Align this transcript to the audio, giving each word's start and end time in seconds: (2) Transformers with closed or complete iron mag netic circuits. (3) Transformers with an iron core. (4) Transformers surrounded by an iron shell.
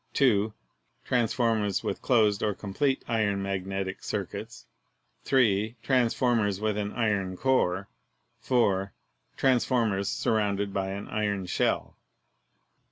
(2) 0.13 0.51
Transformers 1.05 1.83
with 1.83 2.01
closed 2.01 2.41
or 2.41 2.55
complete 2.55 3.03
iron 3.07 3.39
mag 3.43 3.67
netic 3.67 4.03
circuits. 4.03 4.65
(3) 5.25 5.75
Transformers 5.83 6.59
with 6.59 6.75
an 6.75 6.91
iron 6.93 7.37
core. 7.37 7.87
(4) 8.39 8.93
Transformers 9.37 10.09
surrounded 10.09 10.73
by 10.73 10.87
an 10.89 11.07
iron 11.07 11.45
shell. 11.45 11.97